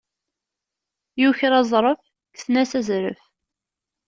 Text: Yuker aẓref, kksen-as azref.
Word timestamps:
Yuker 1.21 1.51
aẓref, 1.61 2.01
kksen-as 2.33 2.71
azref. 2.79 3.21